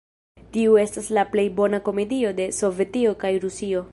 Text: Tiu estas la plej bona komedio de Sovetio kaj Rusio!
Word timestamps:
Tiu 0.53 0.77
estas 0.83 1.09
la 1.17 1.25
plej 1.35 1.45
bona 1.59 1.81
komedio 1.89 2.31
de 2.41 2.49
Sovetio 2.63 3.15
kaj 3.25 3.35
Rusio! 3.47 3.85